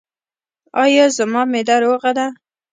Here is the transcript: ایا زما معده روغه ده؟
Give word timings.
ایا 0.83 1.05
زما 1.17 1.41
معده 1.51 1.75
روغه 1.83 2.11
ده؟ 2.17 2.27